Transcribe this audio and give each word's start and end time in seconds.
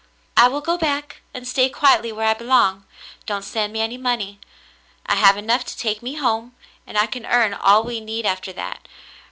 "I 0.35 0.47
will 0.47 0.61
go 0.61 0.79
back 0.79 1.21
and 1.31 1.47
stay 1.47 1.69
quietly 1.69 2.11
where 2.11 2.25
I 2.25 2.33
belong. 2.33 2.85
Don't 3.27 3.45
send 3.45 3.71
me 3.71 3.81
any 3.81 3.97
more 3.99 4.09
money. 4.09 4.39
I 5.05 5.13
have 5.13 5.37
enough 5.37 5.63
to 5.65 5.77
take 5.77 6.01
me 6.01 6.15
home, 6.15 6.55
and 6.87 6.97
I 6.97 7.05
can 7.05 7.23
earn 7.27 7.53
all 7.53 7.83
we 7.83 8.01
need 8.01 8.25
after 8.25 8.51
that. 8.51 8.87